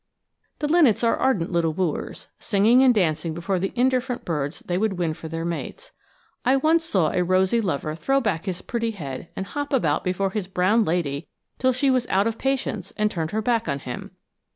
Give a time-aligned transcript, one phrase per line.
[0.57, 4.93] _"The linnets are ardent little wooers, singing and dancing before the indifferent birds they would
[4.93, 5.91] win for their mates.
[6.43, 10.31] I once saw a rosy lover throw back his pretty head and hop about before
[10.31, 11.27] his brown lady
[11.59, 14.09] till she was out of patience and turned her back on him.